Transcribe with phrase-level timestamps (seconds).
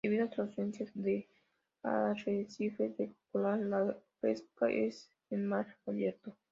[0.03, 1.27] Debido a la ausencia de
[1.83, 6.35] arrecifes de coral, la pesca es en mar abierto.